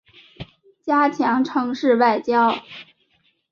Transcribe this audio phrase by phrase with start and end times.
[0.83, 2.55] 加强城市外交